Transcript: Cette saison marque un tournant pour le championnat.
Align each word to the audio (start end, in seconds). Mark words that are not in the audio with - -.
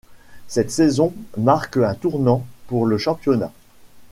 Cette 0.47 0.71
saison 0.71 1.13
marque 1.37 1.77
un 1.77 1.93
tournant 1.93 2.43
pour 2.65 2.87
le 2.87 2.97
championnat. 2.97 3.51